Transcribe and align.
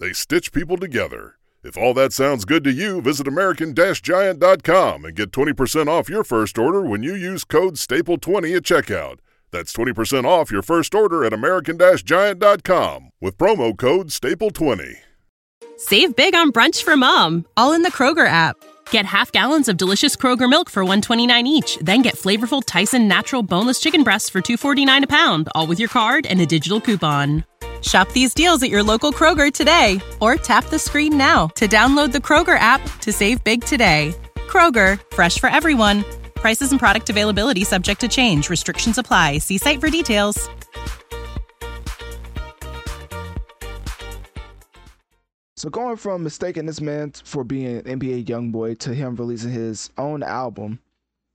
They 0.00 0.14
stitch 0.14 0.52
people 0.52 0.78
together. 0.78 1.34
If 1.62 1.76
all 1.76 1.92
that 1.92 2.14
sounds 2.14 2.46
good 2.46 2.64
to 2.64 2.72
you, 2.72 3.02
visit 3.02 3.28
American 3.28 3.74
Giant.com 3.74 5.04
and 5.04 5.14
get 5.14 5.30
20% 5.30 5.88
off 5.88 6.08
your 6.08 6.24
first 6.24 6.56
order 6.56 6.80
when 6.80 7.02
you 7.02 7.14
use 7.14 7.44
code 7.44 7.74
STAPLE20 7.74 8.56
at 8.56 8.62
checkout. 8.62 9.18
That's 9.50 9.74
20% 9.74 10.24
off 10.24 10.50
your 10.50 10.62
first 10.62 10.94
order 10.94 11.22
at 11.22 11.34
American 11.34 11.78
Giant.com 11.78 13.10
with 13.20 13.36
promo 13.36 13.76
code 13.76 14.08
STAPLE20. 14.08 14.94
Save 15.76 16.16
big 16.16 16.34
on 16.34 16.50
brunch 16.50 16.82
for 16.82 16.96
mom, 16.96 17.44
all 17.58 17.74
in 17.74 17.82
the 17.82 17.92
Kroger 17.92 18.26
app. 18.26 18.56
Get 18.90 19.04
half 19.04 19.30
gallons 19.32 19.68
of 19.68 19.76
delicious 19.76 20.16
Kroger 20.16 20.48
milk 20.48 20.70
for 20.70 20.82
129 20.82 21.46
each, 21.46 21.76
then 21.82 22.00
get 22.00 22.16
flavorful 22.16 22.62
Tyson 22.64 23.06
natural 23.06 23.42
boneless 23.42 23.80
chicken 23.80 24.02
breasts 24.02 24.30
for 24.30 24.40
249 24.40 25.04
a 25.04 25.06
pound, 25.06 25.50
all 25.54 25.66
with 25.66 25.78
your 25.78 25.90
card 25.90 26.24
and 26.24 26.40
a 26.40 26.46
digital 26.46 26.80
coupon. 26.80 27.44
Shop 27.82 28.10
these 28.12 28.34
deals 28.34 28.62
at 28.62 28.70
your 28.70 28.82
local 28.82 29.12
Kroger 29.12 29.52
today 29.52 30.00
or 30.20 30.36
tap 30.36 30.66
the 30.66 30.78
screen 30.78 31.16
now 31.16 31.46
to 31.56 31.66
download 31.66 32.12
the 32.12 32.18
Kroger 32.18 32.58
app 32.58 32.82
to 33.00 33.12
save 33.12 33.42
big 33.44 33.64
today. 33.64 34.14
Kroger, 34.48 35.00
fresh 35.14 35.38
for 35.38 35.48
everyone. 35.48 36.04
Prices 36.34 36.70
and 36.72 36.80
product 36.80 37.08
availability 37.08 37.64
subject 37.64 38.00
to 38.00 38.08
change. 38.08 38.50
Restrictions 38.50 38.98
apply. 38.98 39.38
See 39.38 39.56
site 39.56 39.80
for 39.80 39.88
details. 39.88 40.48
So 45.60 45.68
going 45.68 45.96
from 45.96 46.22
mistaking 46.22 46.64
this 46.64 46.80
man 46.80 47.12
for 47.12 47.44
being 47.44 47.66
an 47.86 48.00
NBA 48.00 48.26
young 48.26 48.50
boy 48.50 48.76
to 48.76 48.94
him 48.94 49.14
releasing 49.16 49.50
his 49.50 49.90
own 49.98 50.22
album, 50.22 50.78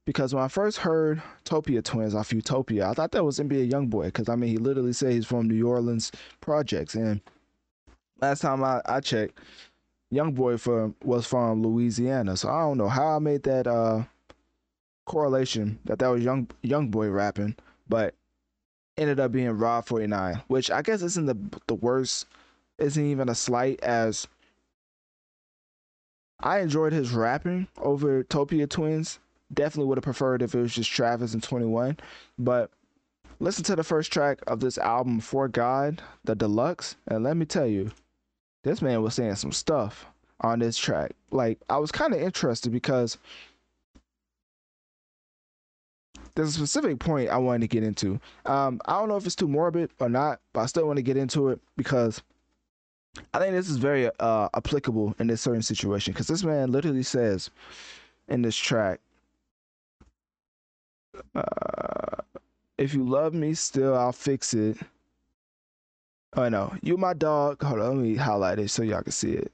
because 0.06 0.34
when 0.34 0.44
I 0.44 0.48
first 0.48 0.78
heard 0.78 1.22
Topia 1.44 1.84
Twins 1.84 2.16
off 2.16 2.32
Utopia, 2.32 2.90
I 2.90 2.94
thought 2.94 3.12
that 3.12 3.26
was 3.26 3.40
NBA 3.40 3.72
YoungBoy 3.72 4.06
because 4.06 4.30
I 4.30 4.36
mean 4.36 4.50
he 4.50 4.58
literally 4.58 4.94
said 4.94 5.14
he's 5.14 5.26
from 5.26 5.48
New 5.48 5.68
Orleans 5.68 6.12
projects, 6.42 6.96
and 6.96 7.22
last 8.22 8.42
time 8.42 8.64
I, 8.64 8.82
I 8.86 9.00
checked, 9.00 9.40
YoungBoy 10.14 10.60
from 10.60 10.96
was 11.04 11.26
from 11.26 11.64
Louisiana, 11.64 12.38
so 12.38 12.50
I 12.50 12.62
don't 12.62 12.78
know 12.78 12.90
how 12.90 13.16
I 13.16 13.20
made 13.20 13.44
that 13.44 13.68
uh 13.68 14.04
correlation 15.06 15.80
that 15.86 16.00
that 16.00 16.08
was 16.08 16.24
young 16.24 16.48
YoungBoy 16.64 17.14
rapping, 17.14 17.56
but 17.88 18.14
ended 18.98 19.20
up 19.20 19.32
being 19.32 19.50
Rob 19.52 19.86
49, 19.86 20.42
which 20.48 20.72
I 20.72 20.82
guess 20.82 21.02
isn't 21.02 21.26
the 21.26 21.38
the 21.68 21.76
worst 21.76 22.28
isn't 22.78 23.06
even 23.06 23.30
a 23.30 23.36
slight 23.36 23.82
as 23.82 24.28
I 26.40 26.60
enjoyed 26.60 26.94
his 26.94 27.12
rapping 27.12 27.68
over 27.78 28.24
Topia 28.24 28.70
Twins. 28.70 29.20
Definitely 29.54 29.88
would 29.88 29.98
have 29.98 30.04
preferred 30.04 30.42
if 30.42 30.56
it 30.56 30.62
was 30.62 30.74
just 30.74 30.92
Travis 30.92 31.34
and 31.34 31.44
21. 31.44 31.98
But 32.38 32.72
listen 33.40 33.64
to 33.66 33.76
the 33.76 33.84
first 33.84 34.12
track 34.12 34.40
of 34.48 34.60
this 34.60 34.78
album, 34.78 35.20
For 35.20 35.48
God, 35.48 36.02
the 36.24 36.36
deluxe. 36.36 36.96
And 37.08 37.24
let 37.24 37.38
me 37.38 37.46
tell 37.46 37.68
you, 37.68 37.92
this 38.64 38.82
man 38.82 39.02
was 39.02 39.14
saying 39.14 39.36
some 39.36 39.52
stuff 39.52 40.08
on 40.42 40.60
this 40.60 40.78
track. 40.78 41.12
Like, 41.32 41.60
I 41.70 41.78
was 41.78 41.92
kind 41.92 42.14
of 42.14 42.22
interested 42.22 42.72
because 42.72 43.18
there's 46.36 46.50
a 46.50 46.54
specific 46.54 47.00
point 47.00 47.30
I 47.30 47.38
wanted 47.38 47.62
to 47.62 47.68
get 47.68 47.84
into. 47.84 48.20
Um, 48.46 48.82
I 48.86 49.00
don't 49.00 49.10
know 49.10 49.16
if 49.16 49.26
it's 49.26 49.36
too 49.36 49.48
morbid 49.48 49.92
or 50.00 50.10
not, 50.10 50.42
but 50.54 50.62
I 50.62 50.66
still 50.66 50.86
want 50.86 50.98
to 50.98 51.04
get 51.04 51.18
into 51.18 51.50
it 51.50 51.60
because 51.78 52.22
I 53.34 53.40
think 53.40 53.54
this 53.54 53.70
is 53.70 53.78
very 53.78 54.10
uh, 54.20 54.50
applicable 54.54 55.16
in 55.20 55.28
this 55.28 55.42
certain 55.42 55.62
situation 55.62 56.14
because 56.14 56.28
this 56.28 56.44
man 56.44 56.72
literally 56.72 57.04
says 57.04 57.50
in 58.28 58.42
this 58.42 58.56
track, 58.56 59.00
uh, 61.36 62.22
"If 62.78 62.94
you 62.94 63.04
love 63.08 63.34
me 63.34 63.54
still, 63.54 63.96
I'll 63.96 64.12
fix 64.12 64.54
it." 64.54 64.78
Oh 66.36 66.50
no, 66.50 66.74
you 66.82 66.98
my 66.98 67.14
dog. 67.14 67.62
Hold 67.64 67.80
on, 67.80 67.88
let 67.88 67.98
me 67.98 68.16
highlight 68.16 68.60
it 68.60 68.70
so 68.70 68.84
y'all 68.84 69.02
can 69.02 69.12
see 69.12 69.34
it. 69.34 69.52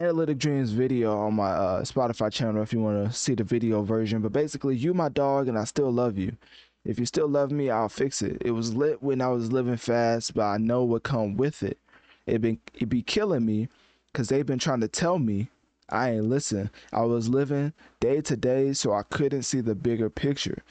Analytic 0.00 0.38
Dreamz 0.38 0.72
video 0.72 1.18
on 1.18 1.34
my 1.34 1.50
uh, 1.50 1.82
Spotify 1.82 2.32
channel 2.32 2.62
if 2.62 2.72
you 2.72 2.80
want 2.80 3.06
to 3.06 3.16
see 3.16 3.34
the 3.34 3.44
video 3.44 3.82
version. 3.82 4.20
But 4.20 4.32
basically, 4.32 4.76
you 4.76 4.94
my 4.94 5.08
dog 5.08 5.48
and 5.48 5.58
I 5.58 5.64
still 5.64 5.90
love 5.90 6.16
you. 6.16 6.36
If 6.84 6.98
you 6.98 7.06
still 7.06 7.28
love 7.28 7.50
me, 7.50 7.70
I'll 7.70 7.88
fix 7.88 8.22
it. 8.22 8.38
It 8.40 8.52
was 8.52 8.74
lit 8.74 9.02
when 9.02 9.20
I 9.20 9.28
was 9.28 9.52
living 9.52 9.76
fast, 9.76 10.34
but 10.34 10.44
I 10.44 10.56
know 10.58 10.84
what 10.84 11.02
come 11.02 11.36
with 11.36 11.62
it. 11.62 11.78
It 12.26 12.40
been 12.40 12.58
it 12.74 12.88
be 12.88 13.02
killing 13.02 13.44
me 13.44 13.68
because 14.12 14.28
they've 14.28 14.46
been 14.46 14.58
trying 14.58 14.80
to 14.80 14.88
tell 14.88 15.18
me 15.18 15.48
I 15.90 16.12
ain't 16.12 16.24
listen. 16.24 16.70
I 16.92 17.02
was 17.02 17.28
living 17.28 17.72
day 18.00 18.20
to 18.22 18.36
day, 18.36 18.72
so 18.72 18.92
I 18.92 19.02
couldn't 19.02 19.42
see 19.42 19.60
the 19.60 19.74
bigger 19.74 20.08
picture. 20.08 20.62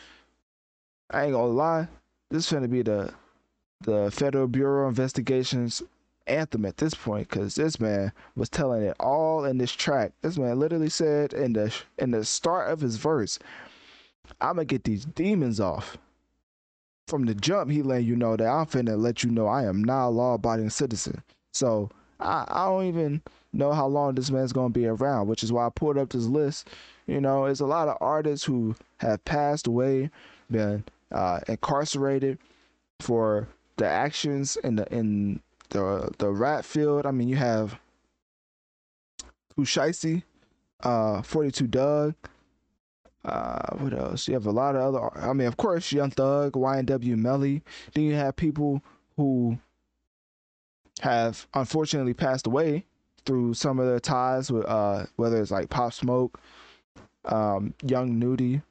I 1.12 1.25
ain't 1.25 1.34
gonna 1.34 1.47
lie, 1.47 1.88
this 2.30 2.47
is 2.47 2.53
gonna 2.53 2.68
be 2.68 2.81
the 2.81 3.13
the 3.81 4.12
Federal 4.12 4.47
Bureau 4.47 4.88
Investigations 4.88 5.81
anthem 6.28 6.66
at 6.66 6.78
this 6.78 6.94
point 6.94 7.30
because 7.30 7.56
this 7.56 7.80
man 7.80 8.12
was 8.35 8.50
telling 8.50 8.84
it 8.84 8.96
all 9.00 9.46
in 9.46 9.57
this 9.57 9.72
track. 9.72 10.12
This 10.22 10.38
man 10.38 10.59
literally 10.59 10.90
said 10.90 11.34
in 11.34 11.53
the 11.53 11.74
in 11.97 12.12
the 12.12 12.24
start 12.24 12.72
of 12.72 12.81
his 12.81 12.97
verse, 12.97 13.40
I'm 14.40 14.56
gonna 14.56 14.66
get 14.66 14.84
these 14.84 15.06
demons 15.06 15.59
off. 15.59 15.97
From 17.07 17.25
the 17.25 17.34
jump, 17.34 17.72
he 17.72 17.81
letting 17.81 18.06
you 18.06 18.16
know 18.16 18.38
that 18.38 18.47
I'm 18.47 18.68
finna 18.68 18.97
let 18.97 19.24
you 19.24 19.31
know 19.31 19.47
I 19.47 19.63
am 19.63 19.84
not 19.84 20.07
a 20.07 20.09
law-abiding 20.09 20.69
citizen. 20.69 21.24
So 21.53 21.90
I, 22.19 22.46
I 22.47 22.66
don't 22.66 22.85
even 22.88 23.22
know 23.53 23.72
how 23.74 23.88
long 23.88 24.16
this 24.16 24.31
man's 24.31 24.53
gonna 24.53 24.69
be 24.69 24.85
around, 24.88 25.28
which 25.28 25.44
is 25.44 25.52
why 25.52 25.66
I 25.66 25.69
pulled 25.69 25.97
up 25.97 26.09
this 26.09 26.25
list. 26.25 26.69
You 27.07 27.22
know, 27.22 27.46
it's 27.46 27.59
a 27.62 27.66
lot 27.66 27.88
of 27.88 27.97
artists 28.02 28.46
who 28.46 28.75
have 28.97 29.24
passed 29.25 29.68
away, 29.68 30.09
been 30.52 30.84
uh, 31.12 31.40
incarcerated 31.47 32.38
for 33.00 33.47
the 33.78 33.88
actions 33.88 34.57
in 34.57 34.75
the 34.75 34.85
in 34.94 35.41
the 35.69 36.12
the 36.18 36.30
rat 36.30 36.66
field. 36.66 37.06
I 37.06 37.12
mean, 37.12 37.28
you 37.30 37.35
have 37.38 37.80
Shiesty, 39.59 40.24
uh, 40.84 41.22
42 41.22 41.68
Dugg. 41.68 42.16
uh, 43.25 43.75
what 43.78 43.94
else? 43.94 44.28
You 44.28 44.34
have 44.36 44.46
a 44.46 44.51
lot 44.51 44.75
of 44.75 44.96
other. 44.96 45.18
I 45.18 45.34
mean, 45.34 45.47
of 45.47 45.57
course, 45.57 45.91
Young 45.91 46.12
Thug, 46.12 46.53
YNW 46.53 47.18
Melly. 47.18 47.62
Then 47.94 48.06
you 48.06 48.16
have 48.16 48.36
people 48.36 48.81
who 49.18 49.57
have 51.01 51.47
unfortunately 51.53 52.13
passed 52.13 52.47
away 52.47 52.85
through 53.25 53.53
some 53.53 53.79
of 53.79 53.85
their 53.87 53.99
ties 53.99 54.51
with, 54.51 54.65
uh, 54.65 55.05
whether 55.15 55.41
it's 55.41 55.51
like 55.51 55.69
Pop 55.69 55.93
Smoke, 55.93 56.39
um, 57.25 57.73
Young 57.83 58.17
Nudy, 58.17 58.61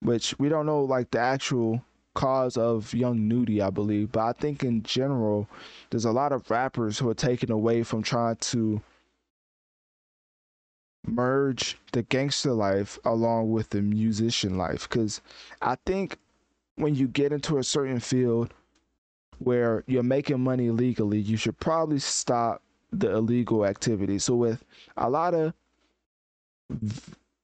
which 0.00 0.38
we 0.38 0.48
don't 0.48 0.66
know 0.66 0.82
like 0.82 1.10
the 1.10 1.18
actual 1.18 1.82
cause 2.14 2.56
of 2.56 2.94
Young 2.94 3.28
Nudy, 3.28 3.60
I 3.60 3.70
believe, 3.70 4.12
but 4.12 4.20
I 4.20 4.32
think 4.32 4.64
in 4.64 4.82
general, 4.82 5.48
there's 5.90 6.04
a 6.04 6.12
lot 6.12 6.32
of 6.32 6.50
rappers 6.50 6.98
who 6.98 7.08
are 7.08 7.14
taken 7.14 7.52
away 7.52 7.82
from 7.82 8.02
trying 8.02 8.36
to 8.36 8.80
merge 11.06 11.78
the 11.92 12.02
gangster 12.02 12.52
life 12.52 12.98
along 13.04 13.52
with 13.52 13.70
the 13.70 13.80
musician 13.80 14.58
life. 14.58 14.88
Because 14.88 15.20
i 15.62 15.76
think 15.86 16.18
when 16.74 16.94
you 16.94 17.06
get 17.06 17.32
into 17.32 17.58
a 17.58 17.64
certain 17.64 18.00
field 18.00 18.52
where 19.38 19.84
you're 19.86 20.02
making 20.02 20.40
money 20.40 20.70
legally 20.70 21.18
you 21.18 21.36
should 21.36 21.58
probably 21.58 21.98
stop 21.98 22.62
the 22.92 23.10
illegal 23.10 23.66
activity 23.66 24.18
so 24.18 24.34
with 24.34 24.64
a 24.96 25.08
lot 25.08 25.34
of 25.34 25.52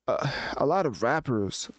uh, 0.08 0.30
a 0.56 0.66
lot 0.66 0.86
of 0.86 1.02
rappers 1.02 1.70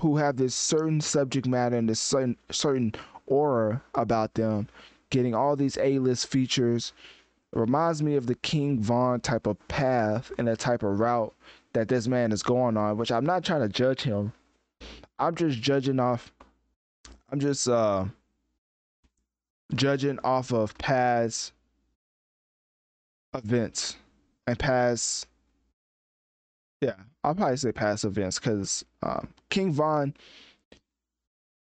who 0.00 0.16
have 0.16 0.36
this 0.36 0.54
certain 0.54 1.00
subject 1.00 1.46
matter 1.46 1.76
and 1.76 1.88
this 1.88 2.00
certain 2.00 2.36
certain 2.50 2.92
aura 3.26 3.82
about 3.94 4.34
them 4.34 4.68
getting 5.10 5.34
all 5.34 5.56
these 5.56 5.78
a-list 5.78 6.26
features 6.26 6.92
reminds 7.52 8.02
me 8.02 8.14
of 8.14 8.26
the 8.26 8.34
King 8.36 8.80
Von 8.80 9.20
type 9.20 9.46
of 9.46 9.56
path 9.68 10.30
and 10.38 10.48
the 10.48 10.56
type 10.56 10.82
of 10.82 11.00
route 11.00 11.34
that 11.72 11.88
this 11.88 12.06
man 12.06 12.30
is 12.30 12.42
going 12.42 12.76
on, 12.76 12.98
which 12.98 13.10
I'm 13.10 13.24
not 13.24 13.42
trying 13.42 13.62
to 13.62 13.68
judge 13.68 14.02
him. 14.02 14.32
I'm 15.18 15.34
just 15.34 15.60
judging 15.62 15.98
off 15.98 16.30
I'm 17.30 17.40
just 17.40 17.68
uh 17.68 18.06
judging 19.74 20.18
off 20.24 20.52
of 20.52 20.76
past 20.78 21.52
events 23.34 23.96
and 24.46 24.58
past 24.58 25.26
yeah, 26.80 26.94
I'll 27.24 27.34
probably 27.34 27.56
say 27.56 27.72
past 27.72 28.04
events 28.04 28.38
because 28.38 28.84
um, 29.02 29.28
King 29.50 29.72
Von, 29.72 30.14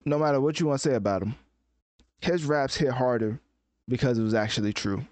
no 0.05 0.19
matter 0.19 0.39
what 0.39 0.59
you 0.59 0.67
want 0.67 0.81
to 0.81 0.89
say 0.89 0.95
about 0.95 1.23
him, 1.23 1.35
his 2.21 2.45
raps 2.45 2.75
hit 2.75 2.91
harder 2.91 3.39
because 3.87 4.19
it 4.19 4.23
was 4.23 4.35
actually 4.35 4.71
true 4.71 5.03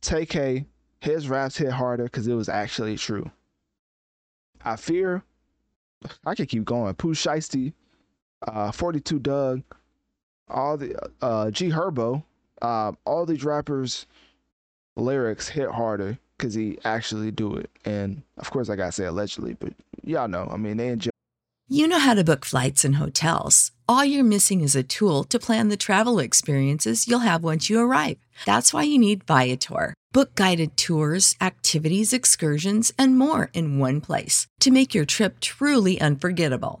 Tay-K, 0.00 0.64
his 1.00 1.28
raps 1.28 1.56
hit 1.56 1.72
harder 1.72 2.04
because 2.04 2.26
it 2.26 2.34
was 2.34 2.48
actually 2.48 2.96
true. 2.96 3.30
I 4.64 4.76
fear, 4.76 5.22
I 6.24 6.34
could 6.34 6.48
keep 6.48 6.64
going. 6.64 6.94
Pooh 6.94 7.14
Shiesty, 7.14 7.72
uh, 8.46 8.70
42 8.72 9.18
Dugg, 9.18 9.62
all 10.50 10.76
the 10.76 10.96
uh, 11.22 11.50
G 11.50 11.70
Herbo, 11.70 12.24
uh, 12.62 12.92
all 13.04 13.26
these 13.26 13.44
rappers' 13.44 14.06
lyrics 14.96 15.48
hit 15.48 15.70
harder 15.70 16.18
because 16.36 16.54
he 16.54 16.78
actually 16.84 17.30
do 17.30 17.54
it. 17.54 17.70
And 17.84 18.22
of 18.38 18.50
course, 18.50 18.68
I 18.68 18.76
gotta 18.76 18.92
say 18.92 19.04
allegedly, 19.04 19.54
but 19.58 19.72
y'all 20.04 20.28
know. 20.28 20.48
I 20.50 20.56
mean, 20.56 20.76
they 20.76 20.88
enjoy. 20.88 21.10
You 21.68 21.86
know 21.86 21.98
how 21.98 22.14
to 22.14 22.24
book 22.24 22.46
flights 22.46 22.84
and 22.84 22.96
hotels. 22.96 23.72
All 23.86 24.04
you're 24.04 24.24
missing 24.24 24.62
is 24.62 24.74
a 24.74 24.82
tool 24.82 25.24
to 25.24 25.38
plan 25.38 25.68
the 25.68 25.76
travel 25.76 26.18
experiences 26.18 27.06
you'll 27.06 27.20
have 27.20 27.42
once 27.44 27.68
you 27.68 27.78
arrive. 27.80 28.18
That's 28.46 28.72
why 28.72 28.84
you 28.84 28.98
need 28.98 29.24
Viator. 29.24 29.94
Book 30.12 30.34
guided 30.34 30.76
tours, 30.78 31.36
activities, 31.40 32.14
excursions, 32.14 32.92
and 32.98 33.18
more 33.18 33.50
in 33.52 33.78
one 33.78 34.00
place 34.00 34.46
to 34.60 34.70
make 34.70 34.94
your 34.94 35.04
trip 35.04 35.40
truly 35.40 36.00
unforgettable. 36.00 36.80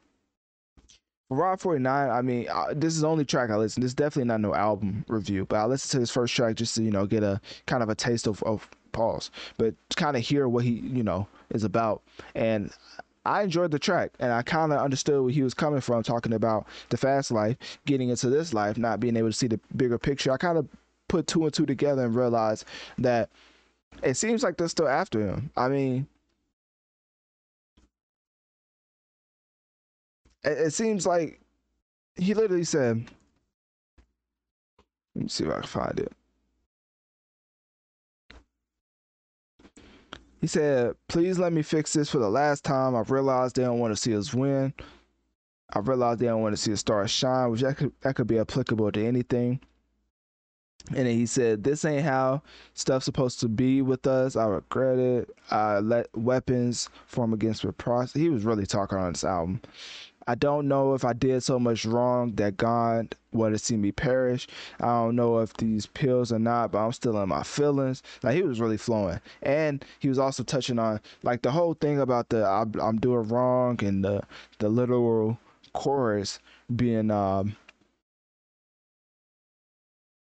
Rob 1.31 1.61
49, 1.61 2.09
I 2.09 2.21
mean, 2.21 2.45
uh, 2.51 2.73
this 2.75 2.93
is 2.93 3.01
the 3.01 3.07
only 3.07 3.23
track 3.23 3.51
I 3.51 3.55
listen. 3.55 3.81
This 3.81 3.91
is 3.91 3.95
definitely 3.95 4.27
not 4.27 4.41
no 4.41 4.53
album 4.53 5.05
review, 5.07 5.45
but 5.45 5.55
I 5.55 5.65
listened 5.65 5.91
to 5.91 5.99
his 6.01 6.11
first 6.11 6.35
track 6.35 6.55
just 6.55 6.75
to, 6.75 6.83
you 6.83 6.91
know, 6.91 7.05
get 7.05 7.23
a 7.23 7.39
kind 7.67 7.81
of 7.81 7.87
a 7.87 7.95
taste 7.95 8.27
of, 8.27 8.43
of 8.43 8.69
pause, 8.91 9.31
but 9.57 9.73
kind 9.95 10.17
of 10.17 10.23
hear 10.23 10.49
what 10.49 10.65
he, 10.65 10.71
you 10.71 11.03
know, 11.03 11.25
is 11.51 11.63
about. 11.63 12.01
And 12.35 12.73
I 13.25 13.43
enjoyed 13.43 13.71
the 13.71 13.79
track 13.79 14.11
and 14.19 14.33
I 14.33 14.41
kind 14.41 14.73
of 14.73 14.79
understood 14.79 15.23
where 15.23 15.31
he 15.31 15.41
was 15.41 15.53
coming 15.53 15.79
from, 15.79 16.03
talking 16.03 16.33
about 16.33 16.67
the 16.89 16.97
fast 16.97 17.31
life, 17.31 17.55
getting 17.85 18.09
into 18.09 18.29
this 18.29 18.53
life, 18.53 18.77
not 18.77 18.99
being 18.99 19.15
able 19.15 19.29
to 19.29 19.33
see 19.33 19.47
the 19.47 19.59
bigger 19.77 19.97
picture. 19.97 20.33
I 20.33 20.37
kind 20.37 20.57
of 20.57 20.67
put 21.07 21.27
two 21.27 21.45
and 21.45 21.53
two 21.53 21.65
together 21.65 22.03
and 22.03 22.13
realized 22.13 22.65
that 22.97 23.29
it 24.03 24.15
seems 24.15 24.43
like 24.43 24.57
they're 24.57 24.67
still 24.67 24.89
after 24.89 25.21
him. 25.21 25.49
I 25.55 25.69
mean, 25.69 26.07
it, 30.43 30.73
seems 30.73 31.05
like 31.05 31.39
he 32.15 32.33
literally 32.33 32.63
said, 32.63 33.05
let 35.15 35.23
me 35.23 35.29
see 35.29 35.43
if 35.43 35.51
I 35.51 35.55
can 35.55 35.63
find 35.63 35.99
it. 35.99 36.13
He 40.39 40.47
said, 40.47 40.95
Please 41.07 41.37
let 41.37 41.53
me 41.53 41.61
fix 41.61 41.93
this 41.93 42.09
for 42.09 42.17
the 42.17 42.29
last 42.29 42.63
time. 42.63 42.95
I've 42.95 43.11
realized 43.11 43.55
they 43.55 43.63
don't 43.63 43.79
want 43.79 43.95
to 43.95 44.01
see 44.01 44.15
us 44.17 44.33
win. 44.33 44.73
I've 45.73 45.87
realized 45.87 46.19
they 46.19 46.25
don't 46.25 46.41
want 46.41 46.53
to 46.55 46.61
see 46.61 46.71
a 46.71 46.77
star 46.77 47.07
shine, 47.07 47.51
which 47.51 47.61
that 47.61 47.77
could, 47.77 47.91
that 48.01 48.15
could 48.15 48.27
be 48.27 48.39
applicable 48.39 48.91
to 48.91 49.05
anything. 49.05 49.59
And 50.89 51.05
then 51.05 51.15
he 51.15 51.27
said, 51.27 51.63
This 51.63 51.85
ain't 51.85 52.03
how 52.03 52.41
stuff's 52.73 53.05
supposed 53.05 53.39
to 53.41 53.47
be 53.47 53.83
with 53.83 54.07
us. 54.07 54.35
I 54.35 54.45
regret 54.45 54.97
it. 54.97 55.29
I 55.51 55.79
let 55.79 56.07
weapons 56.17 56.89
form 57.05 57.33
against 57.33 57.63
reprisal. 57.63 58.19
He 58.19 58.29
was 58.29 58.43
really 58.43 58.65
talking 58.65 58.97
on 58.97 59.13
this 59.13 59.23
album. 59.23 59.61
I 60.27 60.35
don't 60.35 60.67
know 60.67 60.93
if 60.93 61.05
I 61.05 61.13
did 61.13 61.43
so 61.43 61.59
much 61.59 61.85
wrong 61.85 62.33
that 62.35 62.57
God 62.57 63.15
would 63.33 63.51
have 63.53 63.61
seen 63.61 63.81
me 63.81 63.91
perish. 63.91 64.47
I 64.79 64.85
don't 64.87 65.15
know 65.15 65.39
if 65.39 65.53
these 65.55 65.85
pills 65.87 66.31
or 66.31 66.39
not, 66.39 66.71
but 66.71 66.79
I'm 66.85 66.91
still 66.93 67.21
in 67.21 67.29
my 67.29 67.43
feelings. 67.43 68.03
Like 68.23 68.35
he 68.35 68.43
was 68.43 68.59
really 68.59 68.77
flowing, 68.77 69.19
and 69.41 69.83
he 69.99 70.09
was 70.09 70.19
also 70.19 70.43
touching 70.43 70.79
on 70.79 70.99
like 71.23 71.41
the 71.41 71.51
whole 71.51 71.73
thing 71.73 71.99
about 71.99 72.29
the 72.29 72.45
I'm, 72.45 72.97
doing 72.99 73.27
wrong 73.29 73.83
and 73.83 74.03
the 74.05 74.21
the 74.59 74.69
literal 74.69 75.39
chorus 75.73 76.39
being 76.75 77.11
um. 77.11 77.55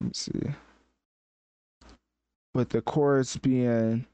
Let's 0.01 0.21
see. 0.21 0.41
With 2.55 2.71
the 2.71 2.83
chorus 2.83 3.37
being 3.37 4.07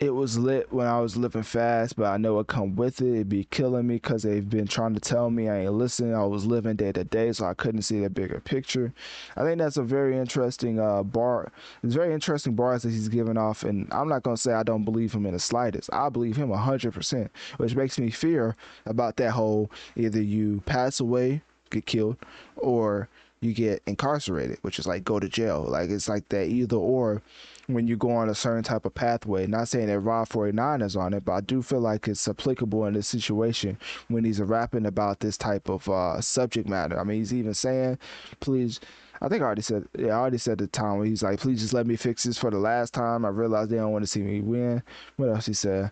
it 0.00 0.10
was 0.10 0.38
lit 0.38 0.72
when 0.72 0.86
I 0.86 1.00
was 1.00 1.16
living 1.16 1.42
fast, 1.42 1.96
but 1.96 2.06
I 2.06 2.18
know 2.18 2.38
it 2.38 2.46
come 2.46 2.76
with 2.76 3.00
it. 3.00 3.14
It'd 3.14 3.28
be 3.28 3.44
killing 3.50 3.88
me 3.88 3.96
because 3.96 4.22
they've 4.22 4.48
been 4.48 4.68
trying 4.68 4.94
to 4.94 5.00
tell 5.00 5.28
me 5.28 5.48
I 5.48 5.62
ain't 5.62 5.72
listening. 5.72 6.14
I 6.14 6.24
was 6.24 6.46
living 6.46 6.76
day 6.76 6.92
to 6.92 7.02
day, 7.02 7.32
so 7.32 7.46
I 7.46 7.54
couldn't 7.54 7.82
see 7.82 8.00
the 8.00 8.08
bigger 8.08 8.38
picture. 8.38 8.92
I 9.36 9.42
think 9.42 9.58
that's 9.58 9.76
a 9.76 9.82
very 9.82 10.16
interesting 10.16 10.78
uh, 10.78 11.02
bar. 11.02 11.50
It's 11.82 11.94
very 11.94 12.14
interesting 12.14 12.54
bars 12.54 12.82
that 12.82 12.90
he's 12.90 13.08
giving 13.08 13.36
off, 13.36 13.64
and 13.64 13.88
I'm 13.92 14.08
not 14.08 14.22
gonna 14.22 14.36
say 14.36 14.52
I 14.52 14.62
don't 14.62 14.84
believe 14.84 15.12
him 15.12 15.26
in 15.26 15.32
the 15.32 15.40
slightest. 15.40 15.90
I 15.92 16.08
believe 16.10 16.36
him 16.36 16.52
hundred 16.52 16.94
percent, 16.94 17.32
which 17.56 17.74
makes 17.74 17.98
me 17.98 18.10
fear 18.10 18.54
about 18.86 19.16
that 19.16 19.32
whole 19.32 19.68
either 19.96 20.22
you 20.22 20.62
pass 20.64 21.00
away, 21.00 21.42
get 21.70 21.86
killed, 21.86 22.18
or 22.56 23.08
you 23.40 23.54
get 23.54 23.82
incarcerated, 23.86 24.58
which 24.62 24.78
is 24.78 24.86
like 24.86 25.04
go 25.04 25.20
to 25.20 25.28
jail. 25.28 25.64
Like 25.68 25.90
it's 25.90 26.08
like 26.08 26.28
that 26.30 26.48
either 26.48 26.76
or 26.76 27.22
when 27.66 27.86
you 27.86 27.96
go 27.96 28.10
on 28.10 28.28
a 28.28 28.34
certain 28.34 28.64
type 28.64 28.84
of 28.84 28.94
pathway. 28.94 29.46
Not 29.46 29.68
saying 29.68 29.88
that 29.88 30.00
Rob 30.00 30.28
49 30.28 30.82
is 30.82 30.96
on 30.96 31.14
it, 31.14 31.24
but 31.24 31.32
I 31.32 31.40
do 31.40 31.62
feel 31.62 31.80
like 31.80 32.08
it's 32.08 32.26
applicable 32.26 32.86
in 32.86 32.94
this 32.94 33.06
situation 33.06 33.78
when 34.08 34.24
he's 34.24 34.40
rapping 34.40 34.86
about 34.86 35.20
this 35.20 35.36
type 35.36 35.68
of 35.68 35.88
uh, 35.88 36.20
subject 36.20 36.68
matter. 36.68 36.98
I 36.98 37.04
mean, 37.04 37.18
he's 37.18 37.34
even 37.34 37.54
saying, 37.54 37.98
please, 38.40 38.80
I 39.20 39.28
think 39.28 39.42
I 39.42 39.46
already 39.46 39.62
said 39.62 39.84
yeah, 39.98 40.08
I 40.08 40.20
already 40.20 40.38
said 40.38 40.58
the 40.58 40.66
time 40.66 40.98
where 40.98 41.06
he's 41.06 41.22
like, 41.22 41.40
please 41.40 41.60
just 41.60 41.74
let 41.74 41.86
me 41.86 41.96
fix 41.96 42.24
this 42.24 42.38
for 42.38 42.50
the 42.50 42.58
last 42.58 42.94
time. 42.94 43.24
I 43.24 43.28
realized 43.28 43.70
they 43.70 43.76
don't 43.76 43.92
want 43.92 44.04
to 44.04 44.10
see 44.10 44.22
me 44.22 44.40
win. 44.40 44.82
What 45.16 45.28
else 45.28 45.46
he 45.46 45.54
said? 45.54 45.90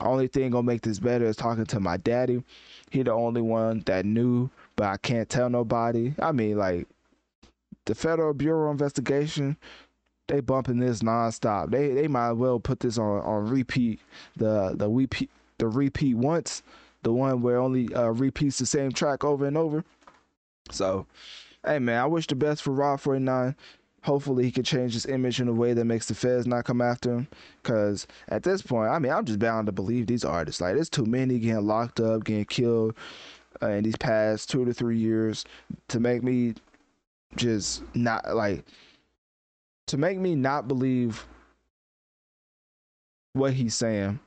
Only 0.00 0.26
thing 0.26 0.50
gonna 0.50 0.62
make 0.62 0.82
this 0.82 0.98
better 0.98 1.26
is 1.26 1.36
talking 1.36 1.66
to 1.66 1.80
my 1.80 1.96
daddy. 1.98 2.42
He 2.90 3.02
the 3.02 3.12
only 3.12 3.42
one 3.42 3.82
that 3.86 4.04
knew, 4.04 4.50
but 4.76 4.86
I 4.86 4.96
can't 4.96 5.28
tell 5.28 5.50
nobody. 5.50 6.14
I 6.20 6.32
mean, 6.32 6.58
like 6.58 6.86
the 7.84 7.94
Federal 7.94 8.34
Bureau 8.34 8.70
investigation, 8.70 9.56
they 10.28 10.40
bumping 10.40 10.78
this 10.78 11.00
nonstop. 11.00 11.70
They 11.70 11.92
they 11.92 12.08
might 12.08 12.32
well 12.32 12.60
put 12.60 12.80
this 12.80 12.98
on 12.98 13.20
on 13.22 13.48
repeat. 13.48 14.00
The 14.36 14.74
the 14.76 14.88
repeat 14.88 15.30
the 15.58 15.68
repeat 15.68 16.16
once, 16.16 16.62
the 17.02 17.12
one 17.12 17.42
where 17.42 17.58
only 17.58 17.92
uh, 17.94 18.08
repeats 18.08 18.58
the 18.58 18.66
same 18.66 18.92
track 18.92 19.24
over 19.24 19.46
and 19.46 19.56
over. 19.56 19.84
So, 20.70 21.06
hey 21.64 21.78
man, 21.78 22.00
I 22.00 22.06
wish 22.06 22.26
the 22.26 22.34
best 22.34 22.62
for 22.62 22.72
Rob 22.72 23.00
49. 23.00 23.54
Hopefully 24.04 24.42
he 24.42 24.50
can 24.50 24.64
change 24.64 24.94
his 24.94 25.06
image 25.06 25.40
in 25.40 25.46
a 25.46 25.52
way 25.52 25.74
that 25.74 25.84
makes 25.84 26.06
the 26.06 26.14
feds 26.14 26.44
not 26.44 26.64
come 26.64 26.80
after 26.80 27.12
him. 27.12 27.28
Cause 27.62 28.08
at 28.28 28.42
this 28.42 28.60
point, 28.60 28.90
I 28.90 28.98
mean, 28.98 29.12
I'm 29.12 29.24
just 29.24 29.38
bound 29.38 29.66
to 29.66 29.72
believe 29.72 30.08
these 30.08 30.24
artists. 30.24 30.60
Like, 30.60 30.74
there's 30.74 30.90
too 30.90 31.06
many 31.06 31.38
getting 31.38 31.64
locked 31.64 32.00
up, 32.00 32.24
getting 32.24 32.44
killed 32.46 32.96
uh, 33.62 33.68
in 33.68 33.84
these 33.84 33.96
past 33.96 34.50
two 34.50 34.64
to 34.64 34.72
three 34.72 34.98
years 34.98 35.44
to 35.88 36.00
make 36.00 36.22
me 36.22 36.54
just 37.36 37.82
not 37.94 38.34
like 38.34 38.64
to 39.86 39.96
make 39.96 40.18
me 40.18 40.34
not 40.34 40.68
believe 40.68 41.26
what 43.32 43.52
he's 43.54 43.74
saying 43.74 44.18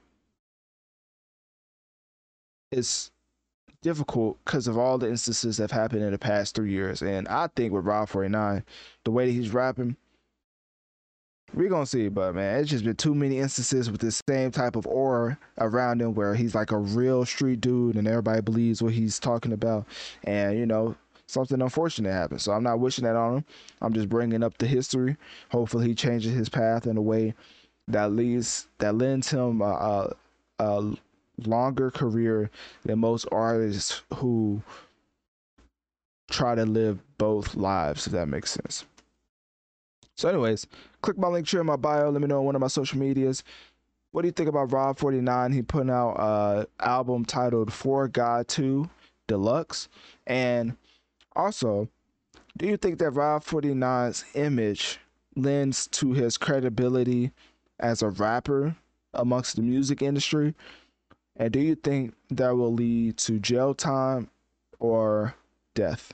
it's 2.72 3.12
difficult 3.82 4.38
because 4.44 4.68
of 4.68 4.78
all 4.78 4.98
the 4.98 5.08
instances 5.08 5.58
that 5.58 5.70
have 5.70 5.80
happened 5.80 6.04
in 6.04 6.12
the 6.12 6.18
past 6.18 6.56
three 6.56 6.72
years. 6.72 7.04
And 7.04 7.28
I 7.28 7.48
think 7.56 7.72
with 7.72 7.86
Rob 7.86 8.10
49, 8.10 8.64
the 9.04 9.12
way 9.12 9.28
that 9.28 9.32
he's 9.32 9.54
rapping, 9.54 9.96
we're 11.54 11.70
gonna 11.70 11.86
see, 11.86 12.10
but 12.10 12.36
man, 12.36 12.60
it's 12.60 12.70
just 12.70 12.84
been 12.84 12.96
too 12.96 13.16
many 13.16 13.40
instances 13.40 13.90
with 13.90 14.02
the 14.02 14.12
same 14.12 14.52
type 14.52 14.76
of 14.76 14.88
aura 14.88 15.38
around 15.60 16.02
him 16.02 16.14
where 16.14 16.36
he's 16.36 16.56
like 16.56 16.72
a 16.72 16.78
real 16.78 17.26
street 17.26 17.62
dude 17.62 17.96
and 17.96 18.08
everybody 18.08 18.42
believes 18.42 18.82
what 18.82 18.94
he's 18.94 19.20
talking 19.20 19.54
about. 19.54 19.86
And 20.24 20.58
you 20.58 20.66
know, 20.66 20.96
something 21.28 21.62
unfortunate 21.62 22.12
happened. 22.12 22.42
So 22.42 22.52
I'm 22.52 22.64
not 22.64 22.80
wishing 22.80 23.06
that 23.06 23.16
on 23.16 23.38
him. 23.38 23.46
I'm 23.82 23.94
just 23.94 24.10
bringing 24.10 24.44
up 24.44 24.58
the 24.58 24.68
history. 24.68 25.18
Hopefully, 25.50 25.88
he 25.88 25.96
changes 25.96 26.34
his 26.34 26.50
path 26.50 26.88
in 26.88 26.98
a 26.98 27.02
way 27.02 27.34
that 27.88 28.12
leads 28.12 28.68
that 28.80 28.96
lends 28.96 29.30
him 29.30 29.62
a, 29.62 29.66
a, 30.60 30.64
a 30.64 30.94
longer 31.46 31.92
career 31.92 32.50
than 32.84 33.00
most 33.00 33.28
artists 33.32 34.02
who 34.16 34.62
try 36.30 36.56
to 36.56 36.66
live 36.66 37.00
both 37.18 37.56
lives. 37.56 38.08
If 38.08 38.14
that 38.14 38.28
makes 38.28 38.52
sense. 38.52 38.86
So, 40.18 40.30
anyways, 40.30 40.66
click 41.06 41.18
my 41.20 41.28
link 41.28 41.48
here 41.48 41.60
in 41.62 41.68
my 41.68 41.76
bio. 41.76 42.10
Let 42.10 42.20
me 42.20 42.28
know 42.28 42.40
on 42.40 42.46
one 42.46 42.56
of 42.56 42.62
my 42.62 42.68
social 42.68 42.98
medias. 42.98 43.44
What 44.12 44.24
do 44.24 44.28
you 44.28 44.32
think 44.32 44.50
about 44.50 44.74
Rob 44.74 44.98
49? 44.98 45.52
He 45.52 45.62
put 45.62 45.88
out 45.88 46.16
an 46.20 46.66
album 46.80 47.26
titled 47.26 47.72
For 47.72 48.08
God 48.08 48.48
2 48.48 48.90
Deluxe. 49.28 49.88
And 50.26 50.76
also, 51.36 51.90
do 52.58 52.66
you 52.66 52.76
think 52.76 52.98
that 52.98 53.12
Rob 53.12 53.44
49's 53.44 54.26
image 54.34 55.00
lends 55.36 55.86
to 55.90 56.14
his 56.14 56.40
credibility 56.40 57.32
as 57.80 58.02
a 58.02 58.10
rapper 58.10 58.76
amongst 59.14 59.58
the 59.58 59.62
music 59.62 60.02
industry? 60.02 60.56
And 61.36 61.54
do 61.54 61.60
you 61.60 61.76
think 61.76 62.16
that 62.32 62.56
will 62.56 62.74
lead 62.74 63.18
to 63.18 63.38
jail 63.38 63.76
time 63.76 64.30
or 64.80 65.36
death? 65.76 66.14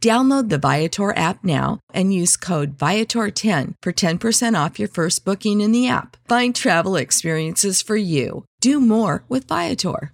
Download 0.00 0.48
the 0.48 0.56
Viator 0.56 1.14
app 1.14 1.44
now 1.44 1.80
and 1.92 2.14
use 2.14 2.34
code 2.34 2.78
Viator10 2.78 3.74
for 3.82 3.92
10% 3.92 4.64
off 4.64 4.78
your 4.78 4.88
first 4.88 5.26
booking 5.26 5.60
in 5.60 5.72
the 5.72 5.88
app. 5.88 6.16
Find 6.26 6.54
travel 6.54 6.96
experiences 6.96 7.82
for 7.82 7.96
you. 7.96 8.46
Do 8.62 8.80
more 8.80 9.24
with 9.28 9.46
Viator. 9.46 10.12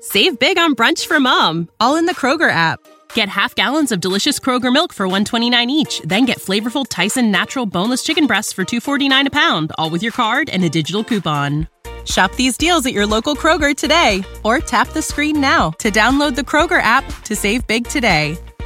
Save 0.00 0.38
big 0.38 0.58
on 0.58 0.74
brunch 0.74 1.06
for 1.06 1.18
mom, 1.18 1.70
all 1.80 1.96
in 1.96 2.04
the 2.04 2.14
Kroger 2.14 2.50
app. 2.50 2.78
Get 3.14 3.30
half 3.30 3.54
gallons 3.54 3.92
of 3.92 4.00
delicious 4.00 4.38
Kroger 4.38 4.70
milk 4.70 4.92
for 4.92 5.06
129 5.06 5.70
each, 5.70 6.02
then 6.04 6.26
get 6.26 6.38
flavorful 6.38 6.84
Tyson 6.86 7.30
natural 7.30 7.64
boneless 7.64 8.02
chicken 8.02 8.26
breasts 8.26 8.52
for 8.52 8.64
249 8.64 9.28
a 9.28 9.30
pound, 9.30 9.72
all 9.78 9.88
with 9.88 10.02
your 10.02 10.12
card 10.12 10.50
and 10.50 10.62
a 10.64 10.68
digital 10.68 11.02
coupon. 11.02 11.66
Shop 12.04 12.32
these 12.34 12.58
deals 12.58 12.84
at 12.84 12.92
your 12.92 13.06
local 13.06 13.34
Kroger 13.34 13.74
today 13.74 14.22
or 14.44 14.58
tap 14.58 14.88
the 14.88 15.02
screen 15.02 15.40
now 15.40 15.70
to 15.78 15.90
download 15.90 16.36
the 16.36 16.42
Kroger 16.42 16.80
app 16.82 17.04
to 17.22 17.34
save 17.34 17.66
big 17.66 17.88
today. 17.88 18.38